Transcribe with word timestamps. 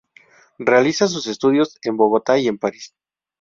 Realiza 0.57 1.07
sus 1.07 1.27
estudios 1.27 1.77
en 1.83 1.95
Bogotá 1.95 2.39
y 2.39 2.47
en 2.47 2.57
París. 2.57 2.95